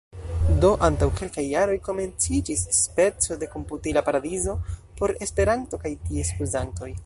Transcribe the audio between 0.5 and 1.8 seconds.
Do antaŭ kelkaj jaroj